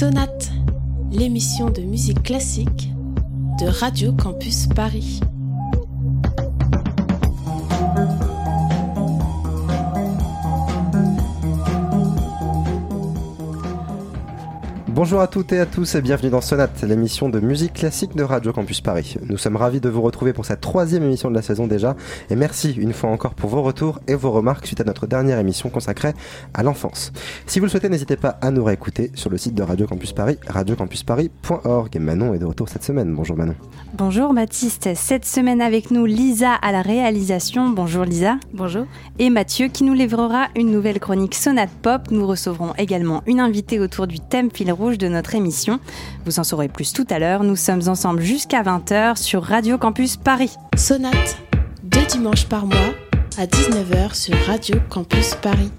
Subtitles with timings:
[0.00, 0.50] Sonate,
[1.12, 2.90] l'émission de musique classique
[3.60, 5.20] de Radio Campus Paris.
[15.02, 18.22] Bonjour à toutes et à tous et bienvenue dans Sonate, l'émission de musique classique de
[18.22, 19.16] Radio Campus Paris.
[19.26, 21.96] Nous sommes ravis de vous retrouver pour cette troisième émission de la saison déjà
[22.28, 25.38] et merci une fois encore pour vos retours et vos remarques suite à notre dernière
[25.38, 26.12] émission consacrée
[26.52, 27.14] à l'enfance.
[27.46, 30.12] Si vous le souhaitez, n'hésitez pas à nous réécouter sur le site de Radio Campus
[30.12, 31.96] Paris, radiocampusparis.org.
[31.96, 33.14] Et Manon est de retour cette semaine.
[33.14, 33.54] Bonjour Manon.
[33.94, 37.70] Bonjour Baptiste, cette semaine avec nous Lisa à la réalisation.
[37.70, 38.36] Bonjour Lisa.
[38.52, 38.84] Bonjour.
[39.18, 42.10] Et Mathieu qui nous livrera une nouvelle chronique Sonate Pop.
[42.10, 45.80] Nous recevrons également une invitée autour du thème fil rouge de notre émission.
[46.24, 47.44] Vous en saurez plus tout à l'heure.
[47.44, 50.54] Nous sommes ensemble jusqu'à 20h sur Radio Campus Paris.
[50.76, 51.36] Sonate,
[51.82, 52.94] deux dimanches par mois
[53.38, 55.70] à 19h sur Radio Campus Paris.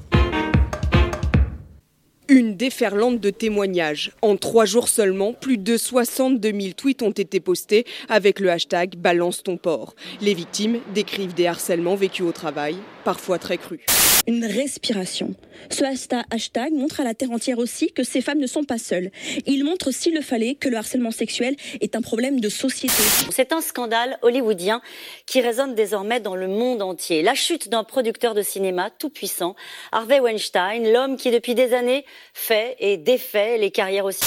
[2.32, 4.14] Une déferlante de témoignages.
[4.22, 8.96] En trois jours seulement, plus de 62 000 tweets ont été postés avec le hashtag
[8.96, 9.96] Balance ton port.
[10.22, 13.82] Les victimes décrivent des harcèlements vécus au travail, parfois très crus
[14.28, 15.34] une respiration.
[15.70, 19.12] Ce hashtag montre à la terre entière aussi que ces femmes ne sont pas seules.
[19.46, 23.04] Il montre, s'il le fallait, que le harcèlement sexuel est un problème de société.
[23.30, 24.82] C'est un scandale hollywoodien
[25.26, 27.22] qui résonne désormais dans le monde entier.
[27.22, 29.56] La chute d'un producteur de cinéma tout puissant,
[29.92, 34.24] Harvey Weinstein, l'homme qui depuis des années fait et défait les carrières aussi.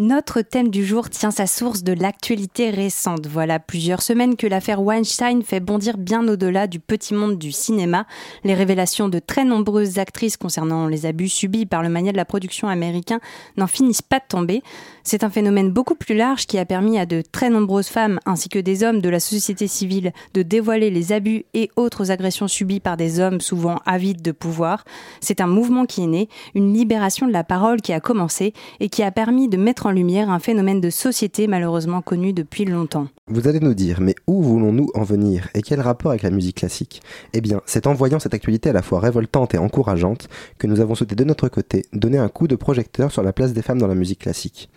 [0.00, 3.26] Notre thème du jour tient sa source de l'actualité récente.
[3.26, 8.06] Voilà plusieurs semaines que l'affaire Weinstein fait bondir bien au-delà du petit monde du cinéma.
[8.44, 12.24] Les révélations de très nombreuses actrices concernant les abus subis par le mania de la
[12.24, 13.18] production américain
[13.56, 14.62] n'en finissent pas de tomber.
[15.10, 18.50] C'est un phénomène beaucoup plus large qui a permis à de très nombreuses femmes ainsi
[18.50, 22.78] que des hommes de la société civile de dévoiler les abus et autres agressions subies
[22.78, 24.84] par des hommes souvent avides de pouvoir.
[25.22, 28.90] C'est un mouvement qui est né, une libération de la parole qui a commencé et
[28.90, 33.08] qui a permis de mettre en lumière un phénomène de société malheureusement connu depuis longtemps.
[33.28, 36.56] Vous allez nous dire, mais où voulons-nous en venir et quel rapport avec la musique
[36.56, 37.00] classique?
[37.32, 40.28] Eh bien, c'est en voyant cette actualité à la fois révoltante et encourageante
[40.58, 43.54] que nous avons souhaité de notre côté donner un coup de projecteur sur la place
[43.54, 44.68] des femmes dans la musique classique.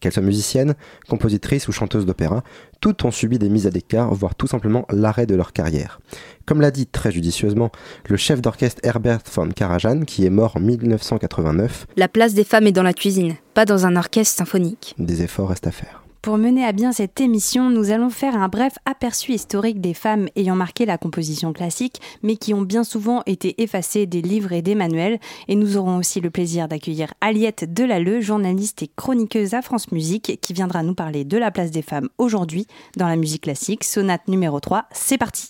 [0.00, 0.74] Qu'elles soient musiciennes,
[1.08, 2.42] compositrices ou chanteuses d'opéra,
[2.80, 6.00] toutes ont subi des mises à l'écart, voire tout simplement l'arrêt de leur carrière.
[6.46, 7.70] Comme l'a dit très judicieusement
[8.08, 12.66] le chef d'orchestre Herbert von Karajan, qui est mort en 1989, La place des femmes
[12.66, 14.94] est dans la cuisine, pas dans un orchestre symphonique.
[14.98, 15.99] Des efforts restent à faire.
[16.22, 20.28] Pour mener à bien cette émission, nous allons faire un bref aperçu historique des femmes
[20.36, 24.60] ayant marqué la composition classique, mais qui ont bien souvent été effacées des livres et
[24.60, 25.18] des manuels.
[25.48, 30.38] Et nous aurons aussi le plaisir d'accueillir Aliette Delalleux, journaliste et chroniqueuse à France Musique,
[30.42, 32.66] qui viendra nous parler de la place des femmes aujourd'hui
[32.98, 33.82] dans la musique classique.
[33.82, 35.48] Sonate numéro 3, c'est parti.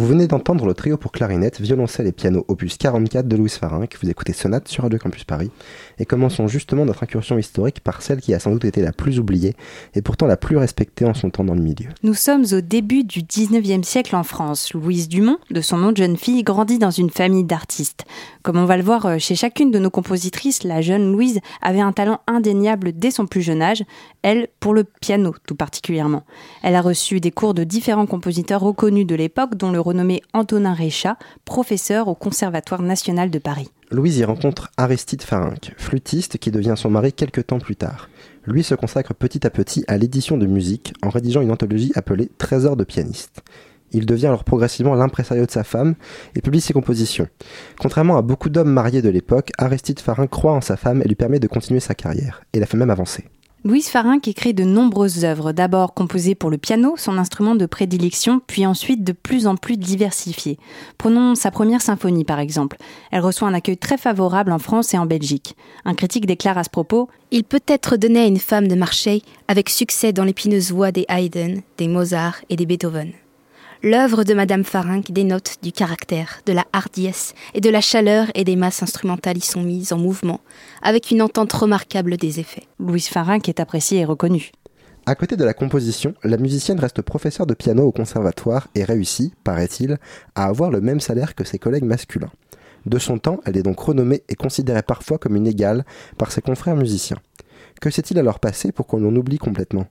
[0.00, 3.98] Vous venez d'entendre le trio pour clarinette, violoncelle et piano opus 44 de Louis que
[4.00, 5.50] vous écoutez Sonate sur Radio Campus Paris,
[5.98, 9.18] et commençons justement notre incursion historique par celle qui a sans doute été la plus
[9.18, 9.54] oubliée
[9.94, 11.90] et pourtant la plus respectée en son temps dans le milieu.
[12.02, 14.72] Nous sommes au début du 19e siècle en France.
[14.72, 18.06] Louise Dumont, de son nom de jeune fille, grandit dans une famille d'artistes.
[18.42, 21.80] Comme on va le voir euh, chez chacune de nos compositrices, la jeune Louise avait
[21.80, 23.84] un talent indéniable dès son plus jeune âge,
[24.22, 26.24] elle pour le piano tout particulièrement.
[26.62, 30.72] Elle a reçu des cours de différents compositeurs reconnus de l'époque, dont le renommé Antonin
[30.72, 33.70] Réchat, professeur au Conservatoire national de Paris.
[33.90, 38.08] Louise y rencontre Aristide Farinck, flûtiste qui devient son mari quelques temps plus tard.
[38.46, 42.30] Lui se consacre petit à petit à l'édition de musique en rédigeant une anthologie appelée
[42.38, 43.42] Trésor de pianiste.
[43.92, 45.94] Il devient alors progressivement l'impresario de sa femme
[46.34, 47.28] et publie ses compositions.
[47.78, 51.14] Contrairement à beaucoup d'hommes mariés de l'époque, Aristide Farinck croit en sa femme et lui
[51.14, 53.24] permet de continuer sa carrière, et la fait même avancer.
[53.62, 58.40] Louise Farinck écrit de nombreuses œuvres, d'abord composées pour le piano, son instrument de prédilection,
[58.46, 60.58] puis ensuite de plus en plus diversifiées.
[60.96, 62.78] Prenons sa première symphonie par exemple.
[63.10, 65.56] Elle reçoit un accueil très favorable en France et en Belgique.
[65.84, 69.22] Un critique déclare à ce propos Il peut être donné à une femme de Marseille
[69.46, 73.12] avec succès dans l'épineuse voix des Haydn, des Mozart et des Beethoven.
[73.82, 78.44] L'œuvre de Madame Farinck dénote du caractère, de la hardiesse et de la chaleur et
[78.44, 80.40] des masses instrumentales y sont mises en mouvement,
[80.82, 82.64] avec une entente remarquable des effets.
[82.78, 84.52] Louise Farinck est appréciée et reconnue.
[85.06, 89.34] À côté de la composition, la musicienne reste professeure de piano au conservatoire et réussit,
[89.44, 89.96] paraît-il,
[90.34, 92.32] à avoir le même salaire que ses collègues masculins.
[92.84, 95.86] De son temps, elle est donc renommée et considérée parfois comme une égale
[96.18, 97.18] par ses confrères musiciens.
[97.80, 99.86] Que s'est-il alors passé pour qu'on l'on oublie complètement?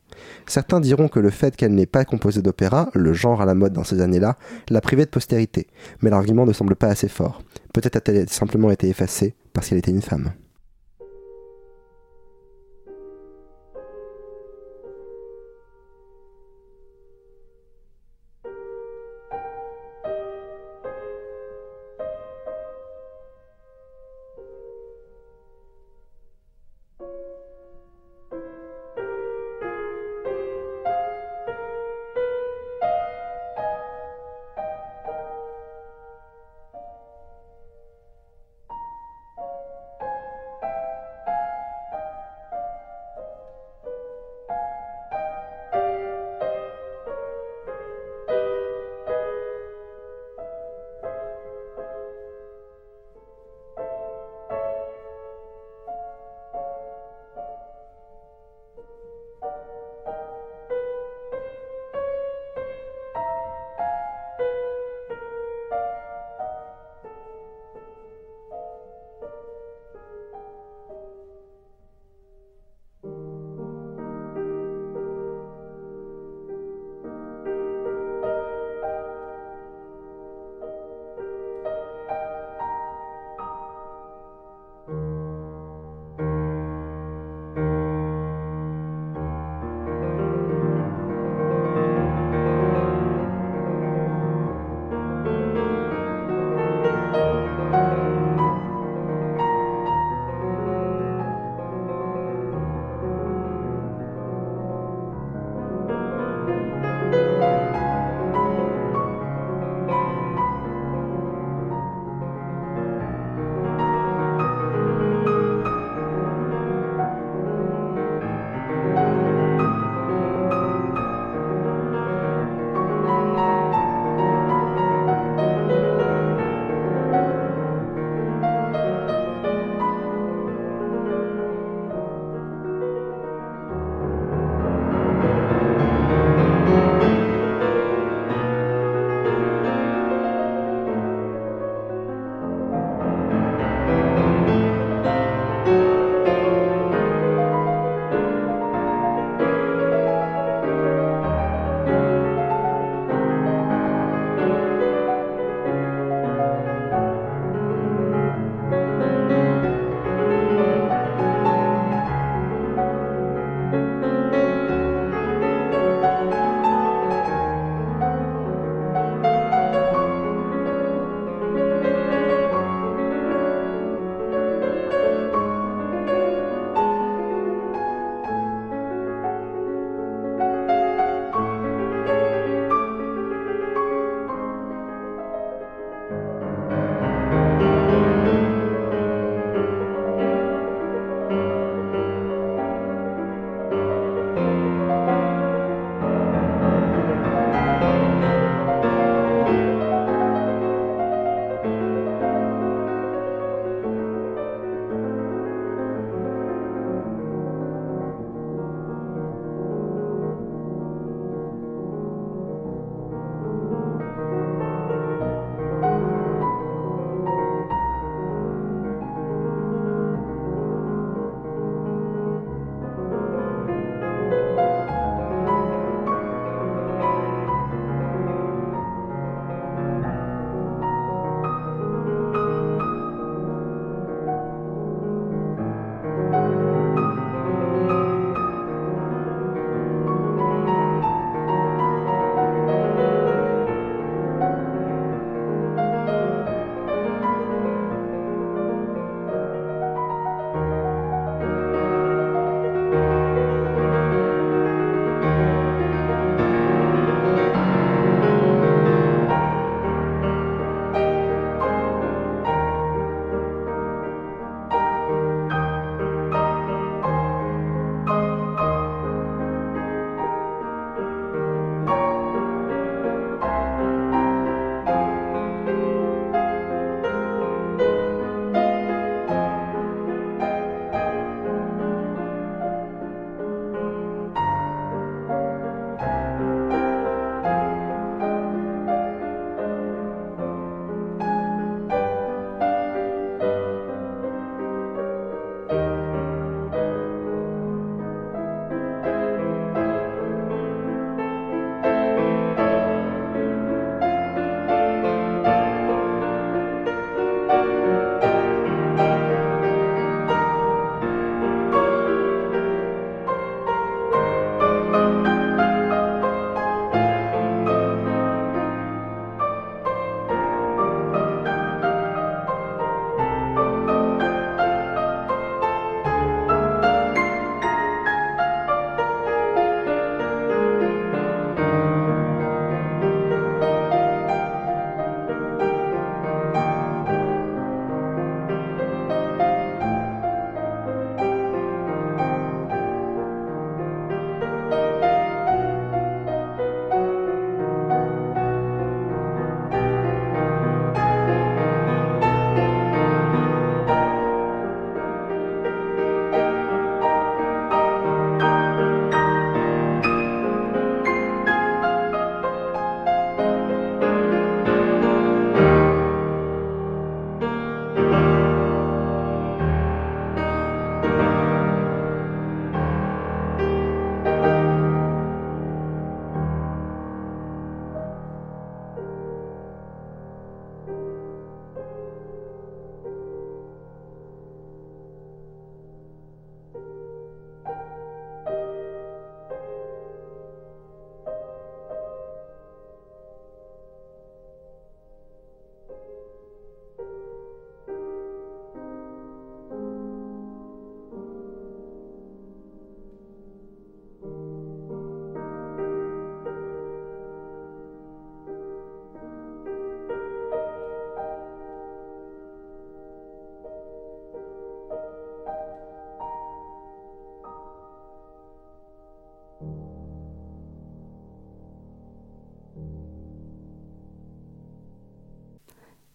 [0.46, 3.74] Certains diront que le fait qu'elle n'ait pas composé d'opéra, le genre à la mode
[3.74, 4.38] dans ces années-là,
[4.70, 5.66] l'a privée de postérité,
[6.02, 7.42] mais l'argument ne semble pas assez fort.
[7.74, 10.32] Peut-être a-t-elle simplement été effacée parce qu'elle était une femme.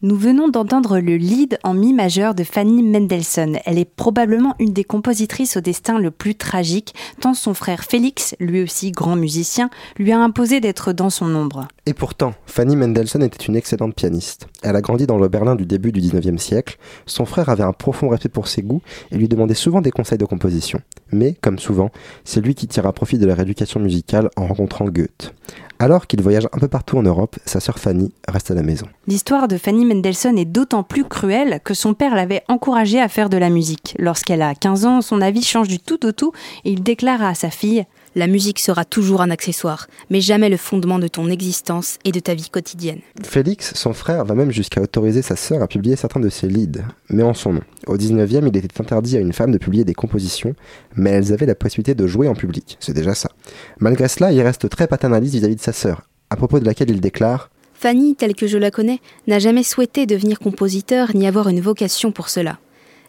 [0.05, 3.57] Nous venons d'entendre le lead en mi majeur de Fanny Mendelssohn.
[3.65, 8.35] Elle est probablement une des compositrices au destin le plus tragique, tant son frère Félix,
[8.39, 11.69] lui aussi grand musicien, lui a imposé d'être dans son ombre.
[11.87, 14.47] Et pourtant, Fanny Mendelssohn était une excellente pianiste.
[14.63, 16.77] Elle a grandi dans le Berlin du début du 19e siècle.
[17.07, 20.19] Son frère avait un profond respect pour ses goûts et lui demandait souvent des conseils
[20.19, 20.83] de composition.
[21.13, 21.89] Mais, comme souvent,
[22.25, 25.35] c'est lui qui tira profit de leur éducation musicale en rencontrant Goethe.
[25.79, 28.87] Alors qu'il voyage un peu partout en Europe, sa sœur Fanny reste à la maison.
[29.07, 33.29] L'histoire de Fanny Mendelssohn est d'autant plus cruelle que son père l'avait encouragée à faire
[33.29, 33.97] de la musique.
[33.99, 36.33] Lorsqu'elle a 15 ans, son avis change du tout au tout
[36.65, 37.85] et il déclare à sa fille
[38.15, 42.21] la musique sera toujours un accessoire, mais jamais le fondement de ton existence et de
[42.21, 43.01] ta vie quotidienne.
[43.23, 46.83] Félix, son frère, va même jusqu'à autoriser sa sœur à publier certains de ses leads,
[47.09, 47.63] mais en son nom.
[47.87, 50.55] Au 19e, il était interdit à une femme de publier des compositions,
[50.95, 53.31] mais elles avaient la possibilité de jouer en public, c'est déjà ça.
[53.79, 57.01] Malgré cela, il reste très paternaliste vis-à-vis de sa sœur, à propos de laquelle il
[57.01, 61.61] déclare Fanny, telle que je la connais, n'a jamais souhaité devenir compositeur ni avoir une
[61.61, 62.59] vocation pour cela.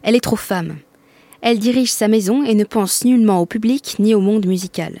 [0.02, 0.76] Elle est trop femme.
[1.48, 4.94] Elle dirige sa maison et ne pense nullement au public ni au monde musical,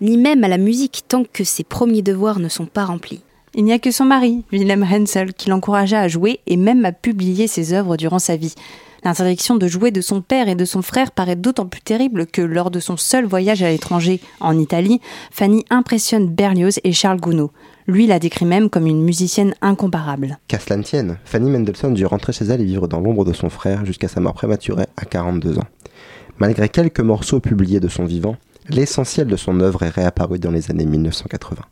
[0.00, 3.20] ni même à la musique tant que ses premiers devoirs ne sont pas remplis.
[3.54, 6.92] Il n'y a que son mari, Wilhelm Hensel, qui l'encouragea à jouer et même à
[6.92, 8.54] publier ses œuvres durant sa vie.
[9.04, 12.40] L'interdiction de jouer de son père et de son frère paraît d'autant plus terrible que
[12.40, 17.50] lors de son seul voyage à l'étranger, en Italie, Fanny impressionne Berlioz et Charles Gounod.
[17.86, 20.38] Lui la décrit même comme une musicienne incomparable.
[20.48, 23.50] Qu'à cela tienne, Fanny Mendelssohn dut rentrer chez elle et vivre dans l'ombre de son
[23.50, 25.64] frère jusqu'à sa mort prématurée à 42 ans.
[26.40, 28.36] Malgré quelques morceaux publiés de son vivant,
[28.70, 31.62] l'essentiel de son œuvre est réapparu dans les années 1980.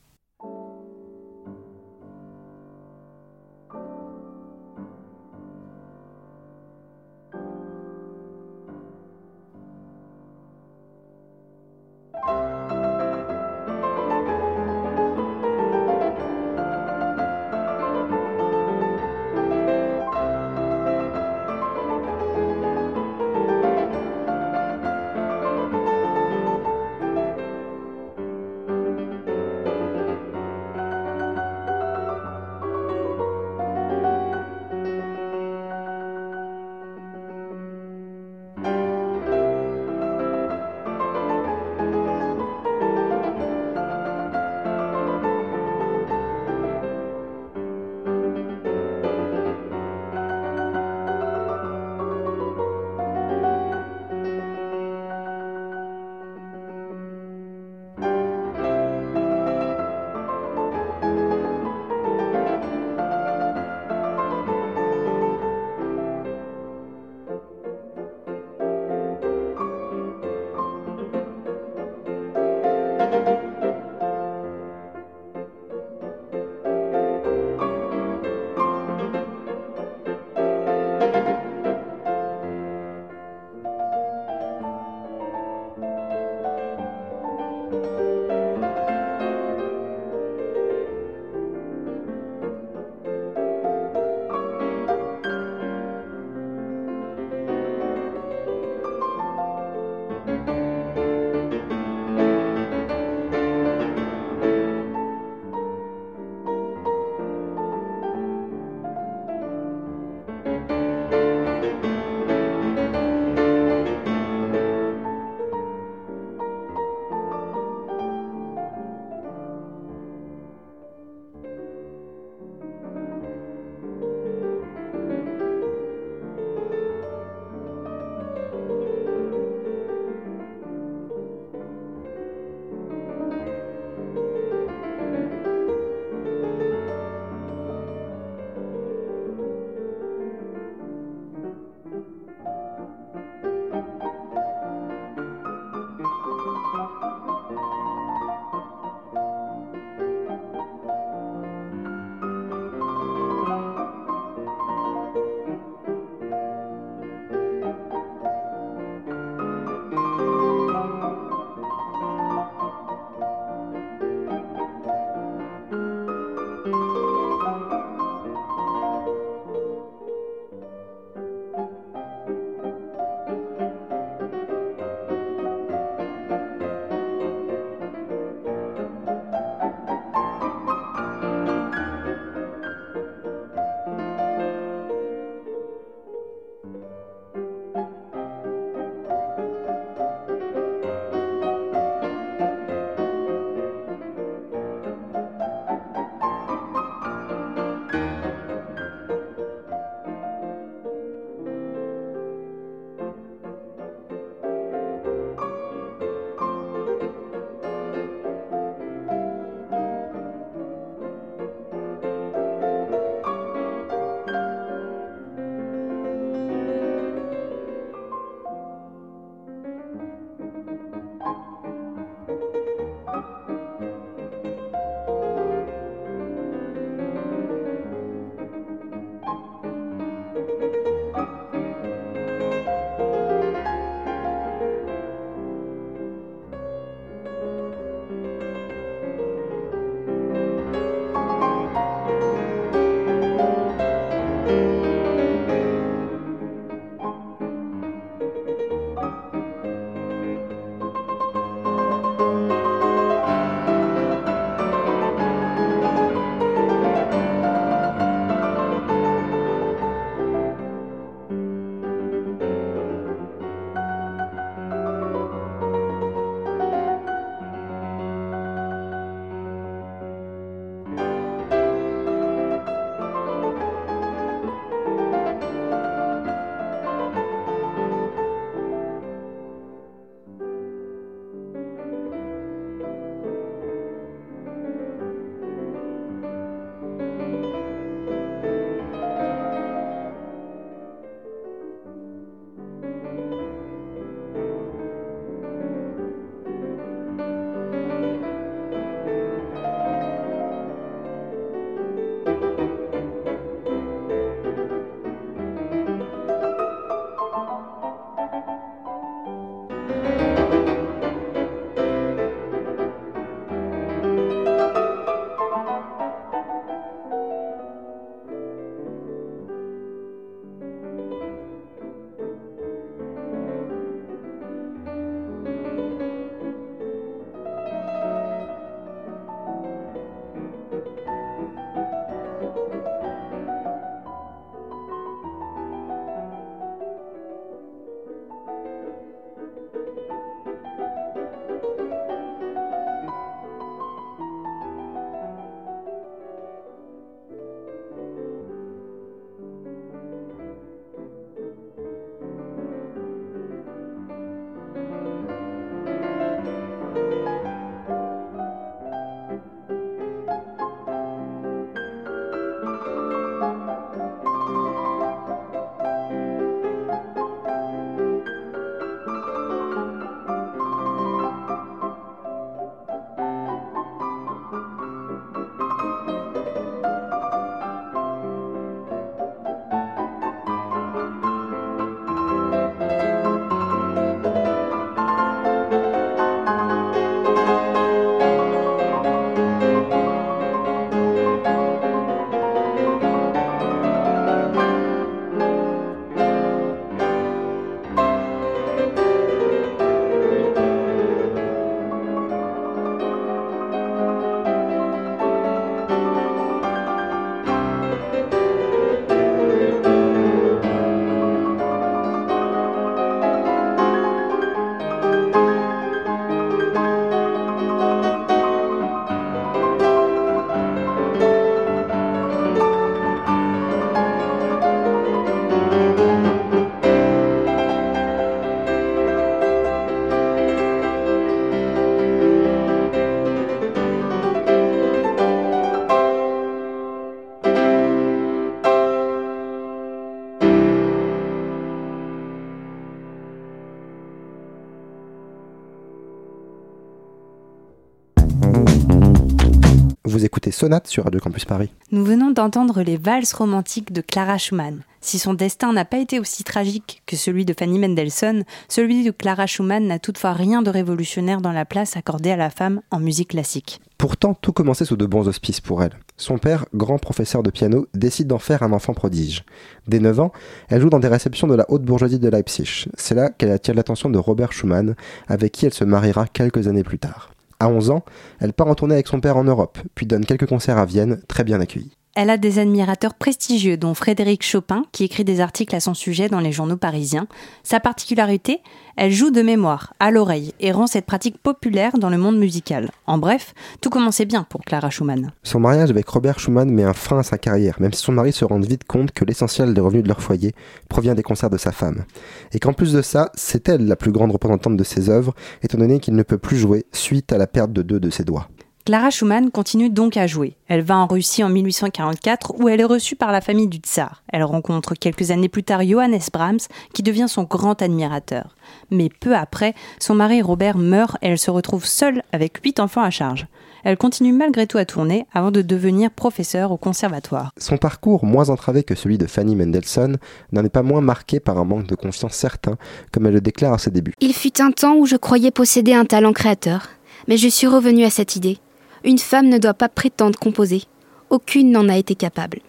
[450.59, 451.71] Sonate sur Radio Campus Paris.
[451.92, 454.81] Nous venons d'entendre les valses romantiques de Clara Schumann.
[455.01, 459.12] Si son destin n'a pas été aussi tragique que celui de Fanny Mendelssohn, celui de
[459.12, 462.99] Clara Schumann n'a toutefois rien de révolutionnaire dans la place accordée à la femme en
[462.99, 463.81] musique classique.
[463.99, 465.97] Pourtant, tout commençait sous de bons auspices pour elle.
[466.16, 469.44] Son père, grand professeur de piano, décide d'en faire un enfant prodige.
[469.87, 470.33] Dès 9 ans,
[470.71, 472.88] elle joue dans des réceptions de la haute bourgeoisie de Leipzig.
[472.97, 474.97] C'est là qu'elle attire l'attention de Robert Schumann,
[475.29, 477.31] avec qui elle se mariera quelques années plus tard.
[477.61, 478.05] À 11 ans,
[478.38, 481.21] elle part en tournée avec son père en Europe, puis donne quelques concerts à Vienne,
[481.27, 481.97] très bien accueillis.
[482.20, 486.28] Elle a des admirateurs prestigieux, dont Frédéric Chopin, qui écrit des articles à son sujet
[486.28, 487.28] dans les journaux parisiens.
[487.62, 488.59] Sa particularité,
[488.96, 492.90] elle joue de mémoire, à l'oreille, et rend cette pratique populaire dans le monde musical.
[493.07, 495.31] En bref, tout commençait bien pour Clara Schumann.
[495.44, 498.33] Son mariage avec Robert Schumann met un frein à sa carrière, même si son mari
[498.33, 500.57] se rend vite compte que l'essentiel des revenus de leur foyer
[500.88, 502.04] provient des concerts de sa femme.
[502.52, 505.78] Et qu'en plus de ça, c'est elle la plus grande représentante de ses œuvres, étant
[505.78, 508.48] donné qu'il ne peut plus jouer suite à la perte de deux de ses doigts.
[508.88, 510.57] Clara Schumann continue donc à jouer.
[510.66, 514.22] Elle va en Russie en 1844 où elle est reçue par la famille du tsar.
[514.33, 516.61] Elle rencontre quelques années plus tard Johannes Brahms
[516.94, 518.57] qui devient son grand admirateur.
[518.90, 523.03] Mais peu après, son mari Robert meurt et elle se retrouve seule avec huit enfants
[523.03, 523.46] à charge.
[523.85, 527.53] Elle continue malgré tout à tourner avant de devenir professeure au conservatoire.
[527.59, 530.16] Son parcours, moins entravé que celui de Fanny Mendelssohn,
[530.53, 532.79] n'en est pas moins marqué par un manque de confiance certain,
[533.12, 534.14] comme elle le déclare à ses débuts.
[534.20, 536.88] Il fut un temps où je croyais posséder un talent créateur,
[537.27, 538.59] mais je suis revenue à cette idée.
[539.04, 540.82] Une femme ne doit pas prétendre composer.
[541.30, 542.61] Aucune n'en a été capable.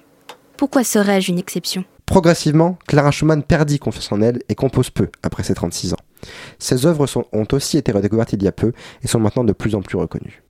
[0.57, 1.85] Pourquoi serais-je une exception?
[2.05, 5.99] Progressivement, Clara Schumann perdit confiance en elle et compose peu après ses 36 ans.
[6.57, 9.75] Ses œuvres ont aussi été redécouvertes il y a peu et sont maintenant de plus
[9.75, 10.43] en plus reconnues.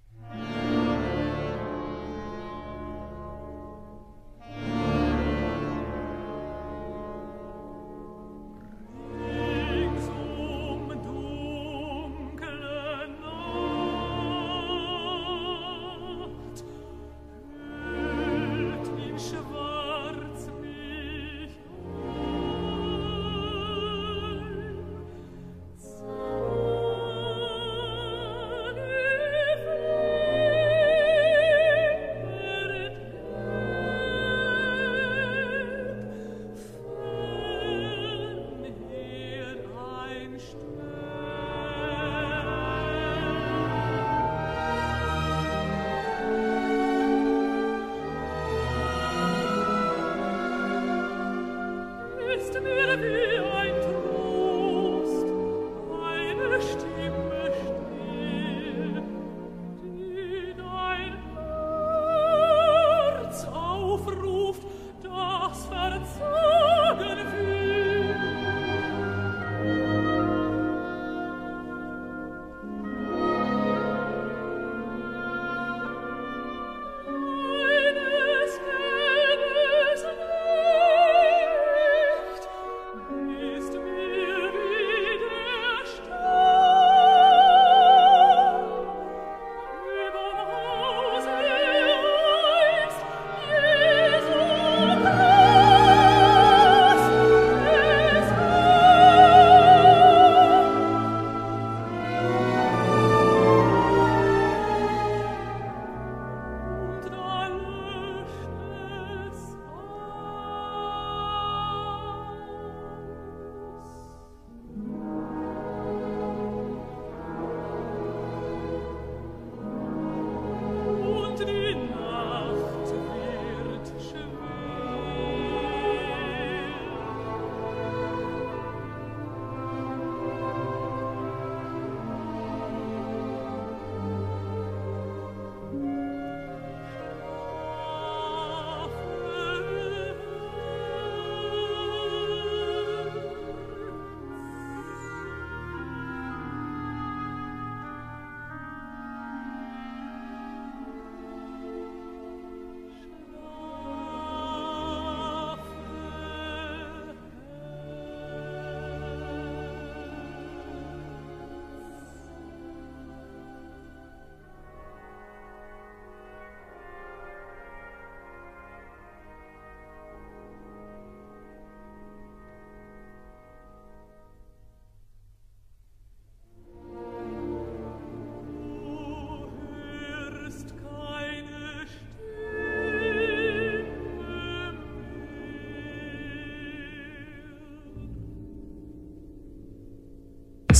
[56.59, 56.88] Christ.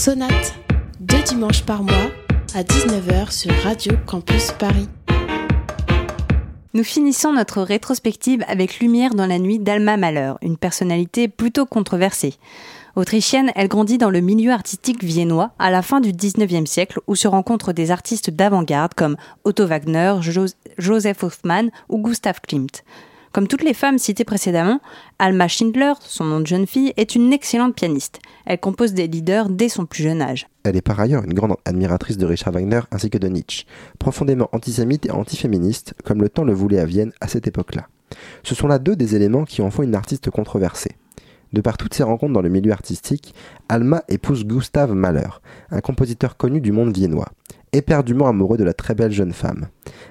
[0.10, 0.56] Sonate,
[1.00, 2.10] deux dimanches par mois
[2.56, 4.90] à 19h sur Radio Campus Paris.
[6.74, 12.34] Nous finissons notre rétrospective avec Lumière dans la nuit d'Alma Mahler, une personnalité plutôt controversée.
[12.96, 17.14] Autrichienne, elle grandit dans le milieu artistique viennois à la fin du 19e siècle où
[17.14, 20.16] se rencontrent des artistes d'avant-garde comme Otto Wagner,
[20.80, 22.84] Joseph Hoffmann ou Gustav Klimt.
[23.32, 24.80] Comme toutes les femmes citées précédemment,
[25.20, 28.20] Alma Schindler, son nom de jeune fille, est une excellente pianiste.
[28.46, 30.48] Elle compose des leaders dès son plus jeune âge.
[30.64, 33.66] Elle est par ailleurs une grande admiratrice de Richard Wagner ainsi que de Nietzsche,
[34.00, 37.88] profondément antisémite et antiféministe, comme le temps le voulait à Vienne à cette époque-là.
[38.44, 40.96] Ce sont là deux des éléments qui en font une artiste controversée.
[41.54, 43.34] De par toutes ses rencontres dans le milieu artistique,
[43.70, 45.30] Alma épouse Gustav Mahler,
[45.72, 47.30] un compositeur connu du monde viennois,
[47.74, 49.68] éperdument amoureux de la très belle jeune femme.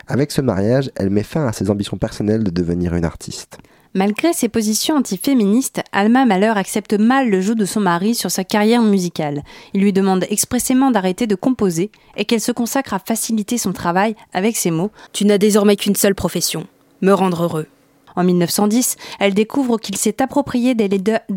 [0.09, 3.59] Avec ce mariage, elle met fin à ses ambitions personnelles de devenir une artiste.
[3.95, 8.45] Malgré ses positions antiféministes, Alma Mahler accepte mal le jeu de son mari sur sa
[8.45, 9.43] carrière musicale.
[9.75, 14.15] Il lui demande expressément d'arrêter de composer et qu'elle se consacre à faciliter son travail
[14.33, 16.67] avec ces mots Tu n'as désormais qu'une seule profession,
[17.03, 17.67] me rendre heureux.
[18.17, 20.89] En 1910, elle découvre qu'il s'est approprié des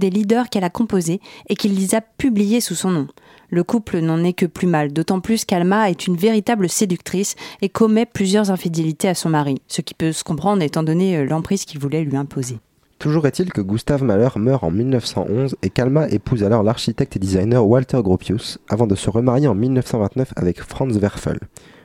[0.09, 3.07] leaders, qu'elle a composés et qu'il les a publiés sous son nom.
[3.53, 7.67] Le couple n'en est que plus mal, d'autant plus qu'Alma est une véritable séductrice et
[7.67, 11.65] commet plusieurs infidélités à son mari, ce qui peut se comprendre étant donné euh, l'emprise
[11.65, 12.59] qu'il voulait lui imposer.
[12.97, 17.67] Toujours est-il que Gustav Mahler meurt en 1911 et qu'Alma épouse alors l'architecte et designer
[17.67, 21.39] Walter Gropius avant de se remarier en 1929 avec Franz Werfel.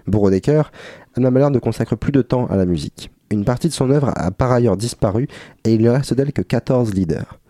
[0.06, 0.70] Bourreau des cœurs,
[1.16, 3.10] Alma Mahler ne consacre plus de temps à la musique.
[3.32, 5.26] Une partie de son œuvre a par ailleurs disparu
[5.64, 7.40] et il ne reste d'elle que 14 leaders.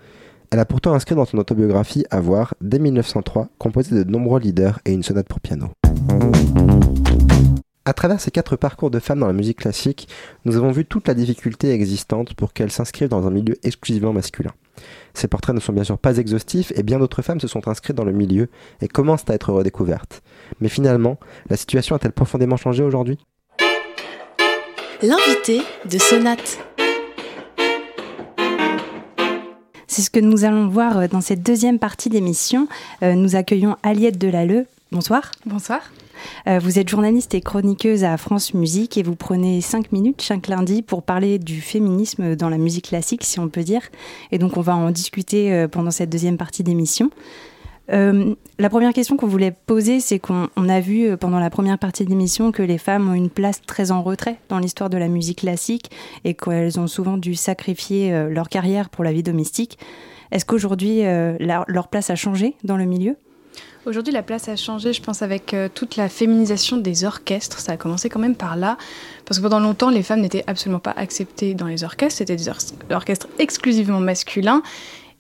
[0.56, 4.92] Elle a pourtant inscrit dans son autobiographie Avoir, dès 1903, composé de nombreux leaders et
[4.94, 5.68] une sonate pour piano.
[7.84, 10.08] À travers ces quatre parcours de femmes dans la musique classique,
[10.46, 14.52] nous avons vu toute la difficulté existante pour qu'elles s'inscrivent dans un milieu exclusivement masculin.
[15.12, 17.96] Ces portraits ne sont bien sûr pas exhaustifs et bien d'autres femmes se sont inscrites
[17.96, 18.48] dans le milieu
[18.80, 20.22] et commencent à être redécouvertes.
[20.62, 21.18] Mais finalement,
[21.50, 23.18] la situation a-t-elle profondément changé aujourd'hui?
[25.02, 26.58] L'invité de Sonate.
[29.96, 32.68] C'est ce que nous allons voir euh, dans cette deuxième partie d'émission.
[33.02, 34.66] Euh, nous accueillons Aliette Delalleux.
[34.92, 35.30] Bonsoir.
[35.46, 35.80] Bonsoir.
[36.46, 40.48] Euh, vous êtes journaliste et chroniqueuse à France Musique et vous prenez cinq minutes chaque
[40.48, 43.80] lundi pour parler du féminisme dans la musique classique, si on peut dire.
[44.32, 47.10] Et donc on va en discuter pendant cette deuxième partie d'émission.
[47.92, 51.78] Euh, la première question qu'on voulait poser, c'est qu'on a vu euh, pendant la première
[51.78, 54.98] partie de l'émission que les femmes ont une place très en retrait dans l'histoire de
[54.98, 55.90] la musique classique
[56.24, 59.78] et qu'elles ont souvent dû sacrifier euh, leur carrière pour la vie domestique.
[60.32, 61.02] Est-ce qu'aujourd'hui,
[61.38, 63.14] leur, place a changé dans le milieu?
[63.86, 67.60] Aujourd'hui, la place a changé, je pense, avec toute la féminisation des orchestres.
[67.60, 68.76] Ça a commencé quand même par là,
[69.24, 72.18] parce que pendant longtemps, les femmes n'étaient absolument pas acceptées dans les orchestres.
[72.18, 72.48] C'était des
[72.90, 74.64] orchestres exclusivement masculins.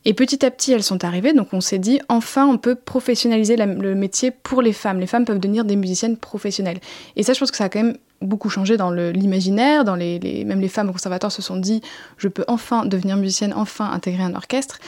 [0.08, 3.56] Et petit à petit, elles sont arrivées, donc on s'est dit, enfin, on peut professionnaliser
[3.56, 5.00] le métier pour les femmes.
[5.00, 6.78] Les femmes peuvent devenir des musiciennes professionnelles.
[7.16, 10.44] Et ça, je pense que ça a quand même beaucoup changé dans l'imaginaire, dans les,
[10.46, 11.82] même les femmes au conservatoire se sont dit,
[12.18, 14.78] je peux enfin devenir musicienne, enfin intégrer un orchestre.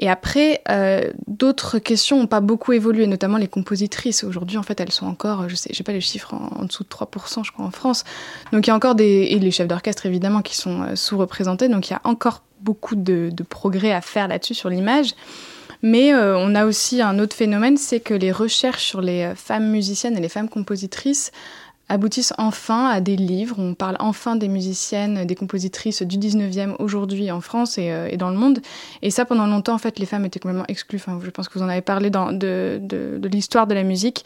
[0.00, 4.24] Et après, euh, d'autres questions n'ont pas beaucoup évolué, notamment les compositrices.
[4.24, 6.88] Aujourd'hui, en fait, elles sont encore, je sais, j'ai pas les chiffres, en, dessous de
[6.88, 8.02] 3%, je crois, en France.
[8.52, 11.68] Donc il y a encore des, et les chefs d'orchestre, évidemment, qui sont euh, sous-représentés.
[11.68, 15.14] Donc il y a encore beaucoup de, progrès à faire là-dessus sur l'image.
[15.82, 19.34] Mais euh, on a aussi un autre phénomène, c'est que les recherches sur les euh,
[19.34, 21.30] femmes musiciennes et les femmes compositrices
[21.90, 23.56] aboutissent enfin à des livres.
[23.58, 28.30] On parle enfin des musiciennes, des compositrices du 19e aujourd'hui en France euh, et, dans
[28.30, 28.60] le monde.
[29.02, 30.96] Et ça, pendant longtemps, en fait, les femmes étaient complètement exclues.
[30.96, 32.80] Enfin, je pense que vous en avez parlé dans, de,
[33.24, 34.24] l'histoire de la musique.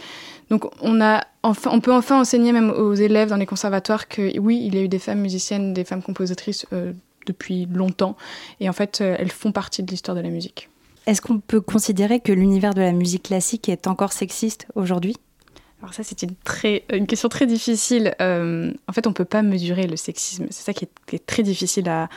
[0.51, 4.63] Donc, on, a on peut enfin enseigner même aux élèves dans les conservatoires que oui,
[4.65, 6.67] il y a eu des femmes musiciennes, des femmes compositrices
[7.29, 8.17] depuis longtemps.
[8.61, 10.69] Et en fait, euh, elles font partie de l'histoire de la musique.
[11.07, 15.17] Est-ce qu'on peut considérer que l'univers de la musique classique est encore sexiste aujourd'hui?
[15.81, 18.15] Alors ça, c'est une, très, une question très difficile.
[18.21, 20.47] Euh, en fait, on ne peut pas mesurer le sexisme.
[20.51, 22.09] C'est ça qui est, très difficile à...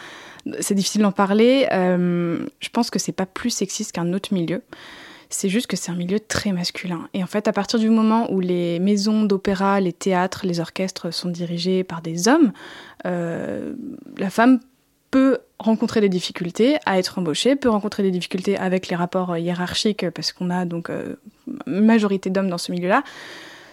[0.60, 1.68] C'est difficile d'en parler.
[1.72, 4.64] Euh, je pense que c'est pas plus sexiste qu'un autre milieu.
[5.30, 7.08] C'est juste que c'est un milieu très masculin.
[7.14, 11.14] Et en fait, à partir du moment où les maisons d'opéra, les théâtres, les orchestres
[11.14, 12.52] sont dirigés par des hommes,
[13.06, 14.60] la femme
[15.12, 20.10] peut rencontrer des difficultés à être embauché, peut rencontrer des difficultés avec les rapports hiérarchiques
[20.10, 21.16] parce qu'on a donc euh,
[21.68, 23.04] majorité d'hommes dans ce milieu-là.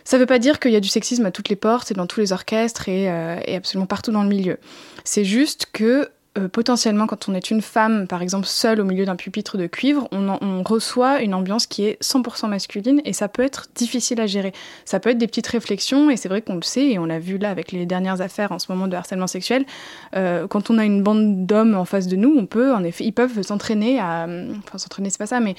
[0.04, 1.94] Ça ne veut pas dire qu'il y a du sexisme à toutes les portes et
[1.94, 4.58] dans tous les orchestres et, euh, et absolument partout dans le milieu.
[5.04, 6.08] C'est juste que
[6.38, 9.66] euh, potentiellement, quand on est une femme, par exemple, seule au milieu d'un pupitre de
[9.66, 14.26] cuivre, on, reçoit une ambiance qui est 100% masculine et ça peut être difficile à
[14.26, 14.52] gérer.
[14.84, 17.18] Ça peut être des petites réflexions et c'est vrai qu'on le sait et on l'a
[17.18, 19.64] vu là avec les dernières affaires en ce moment de harcèlement sexuel.
[20.14, 23.04] Euh, quand on a une bande d'hommes en face de nous, on peut, en effet,
[23.04, 24.26] ils peuvent s'entraîner à.
[24.66, 25.54] Enfin, s'entraîner, c'est pas ça, mais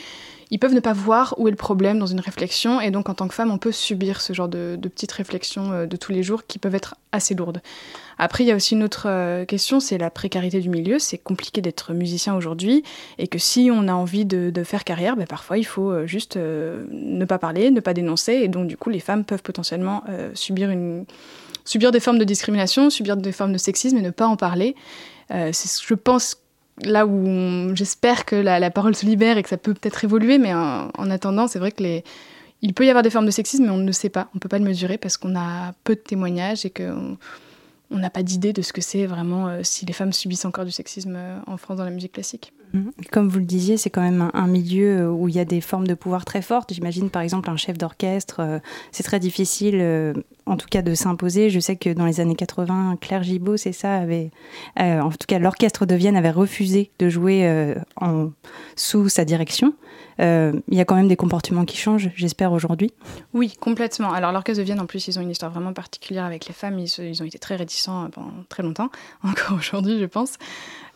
[0.52, 3.14] ils peuvent ne pas voir où est le problème dans une réflexion, et donc en
[3.14, 6.24] tant que femme, on peut subir ce genre de, petites réflexions euh, de tous les
[6.24, 7.62] jours qui peuvent être assez lourdes.
[8.18, 11.00] Après, il y a aussi une autre euh, question, c'est la précarité du milieu.
[11.00, 12.84] C'est compliqué d'être musicien aujourd'hui,
[13.18, 16.36] et que si on a envie de, faire carrière, ben, parfois il faut euh, juste
[16.36, 20.70] ne pas parler, ne pas dénoncer, et donc du coup, les femmes peuvent potentiellement subir,
[21.92, 24.76] des formes de discrimination, subir des formes de sexisme et ne pas en parler.
[25.30, 26.38] c'est, je pense
[26.84, 30.54] là où j'espère que la, parole se libère et que ça peut peut-être évoluer, mais
[30.54, 32.04] en, attendant, c'est vrai que les,
[32.62, 34.40] il peut y avoir des formes de sexisme, mais on ne sait pas, on ne
[34.40, 37.18] peut pas le mesurer parce qu'on a peu de témoignages et qu'on
[37.92, 40.72] n'a pas d'idée de ce que c'est vraiment euh, si les femmes subissent encore du
[40.72, 42.54] sexisme euh, en France dans la musique classique.
[42.74, 42.92] Mhm.
[43.12, 45.62] Comme vous le disiez, c'est quand même un, milieu euh, où il y a des
[45.62, 46.74] formes de pouvoir très fortes.
[46.74, 48.62] J'imagine par exemple un chef d'orchestre,
[48.92, 49.84] c'est très difficile
[50.46, 51.50] en tout cas de s'imposer.
[51.50, 54.32] Je sais que dans les années 80, Claire Gibault, c'est ça, avait,
[54.78, 57.76] en tout cas l'orchestre de Vienne avait refusé de jouer
[58.76, 59.74] sous sa direction.
[60.20, 62.92] Euh, il y a quand même des comportements qui changent, j'espère, aujourd'hui.
[63.34, 64.12] Oui, complètement.
[64.12, 66.78] Alors, l'Orchestre de Vienne, en plus, ils ont une histoire vraiment particulière avec les femmes.
[66.80, 68.90] Ils, ont été très réticents pendant très longtemps,
[69.24, 70.34] encore aujourd'hui, je pense.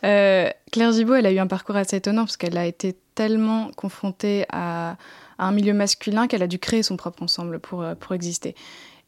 [0.04, 3.72] Euh, Claire Gibault, elle a eu un parcours assez étonnant parce qu'elle a été tellement
[3.76, 4.98] confrontée à,
[5.40, 8.56] un milieu masculin qu'elle a dû créer son propre ensemble pour, euh, pour exister.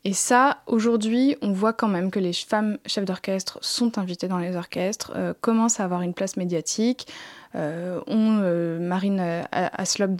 [0.04, 4.38] Et ça, aujourd'hui, on voit quand même que les femmes chefs d'orchestre sont invitées dans
[4.38, 7.08] les orchestres, commencent à avoir une place médiatique.
[7.56, 10.12] Euh, euh, Marine euh, Aslop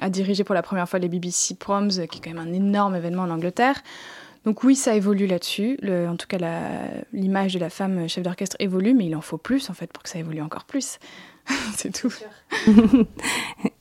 [0.00, 2.94] a dirigé pour la première fois les BBC Proms, qui est quand même un énorme
[2.94, 3.82] événement en Angleterre.
[4.44, 5.78] Donc oui, ça évolue là-dessus.
[5.86, 6.38] en tout cas,
[7.12, 10.02] l'image de la femme chef d'orchestre évolue, mais il en faut plus en fait pour
[10.02, 10.98] que ça évolue encore plus.
[11.76, 12.14] C'est tout.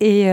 [0.01, 0.27] Et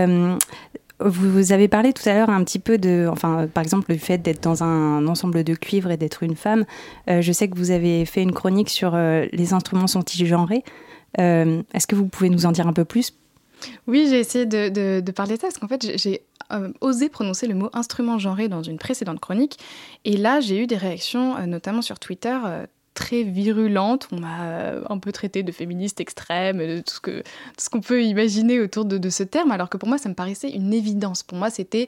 [0.99, 4.17] vous avez parlé tout à l'heure un petit peu de, enfin, par exemple, le fait
[4.17, 6.65] d'être dans un ensemble de cuivre et d'être une femme.
[7.07, 10.63] je sais que vous avez fait une chronique sur les instruments sont-ils genrés.
[11.19, 13.13] Euh, est-ce que vous pouvez nous en dire un peu plus
[13.87, 17.55] Oui, j'ai essayé de, parler de ça parce qu'en fait, j'ai euh, osé prononcer le
[17.55, 19.57] mot instrument genré dans une précédente chronique.
[20.05, 22.37] Et là, j'ai eu des réactions, euh, notamment sur Twitter,
[22.93, 24.07] très virulentes.
[24.11, 27.11] On m'a un peu traité de féministe extrême, de tout
[27.57, 30.49] ce qu'on peut imaginer autour de, ce terme, alors que pour moi, ça me paraissait
[30.49, 31.23] une évidence.
[31.23, 31.87] Pour moi, c'était.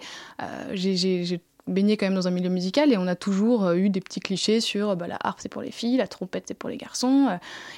[1.69, 4.19] Baigné quand même dans un milieu musical et on a toujours euh, eu des petits
[4.19, 7.27] clichés sur bah, la harpe c'est pour les filles, la trompette c'est pour les garçons,
[7.29, 7.37] euh,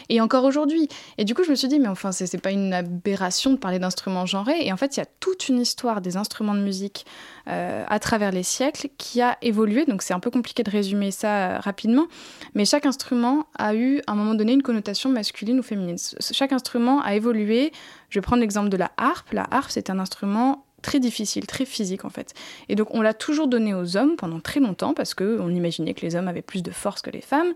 [0.09, 0.87] et encore aujourd'hui.
[1.17, 3.79] Et du coup, je me suis dit, mais enfin, c'est pas une aberration de parler
[3.79, 4.65] d'instruments genrés.
[4.65, 7.05] Et en fait, il y a toute une histoire des instruments de musique
[7.47, 9.85] euh, à travers les siècles qui a évolué.
[9.85, 12.07] Donc, c'est un peu compliqué de résumer ça rapidement,
[12.55, 15.97] mais chaque instrument a eu à un moment donné une connotation masculine ou féminine.
[16.19, 17.71] Chaque instrument a évolué.
[18.09, 19.31] Je vais prendre l'exemple de la harpe.
[19.31, 22.33] La harpe, c'est un instrument très difficile, très physique en fait.
[22.69, 26.01] Et donc on l'a toujours donné aux hommes pendant très longtemps parce qu'on imaginait que
[26.01, 27.53] les hommes avaient plus de force que les femmes.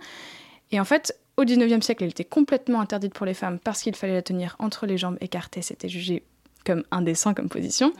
[0.71, 3.95] Et en fait, au 19e siècle, elle était complètement interdite pour les femmes parce qu'il
[3.95, 6.23] fallait la tenir entre les jambes écartées, c'était jugé
[6.65, 7.93] comme indécent comme position.